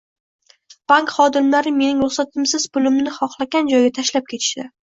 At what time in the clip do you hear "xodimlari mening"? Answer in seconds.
1.17-2.01